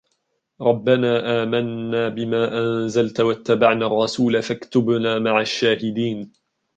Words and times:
رَبَّنَا 0.61 1.43
آمَنَّا 1.43 2.09
بِمَا 2.09 2.57
أَنْزَلْتَ 2.59 3.19
وَاتَّبَعْنَا 3.19 3.85
الرَّسُولَ 3.87 4.41
فَاكْتُبْنَا 4.43 5.19
مَعَ 5.19 5.41
الشَّاهِدِينَ 5.41 6.33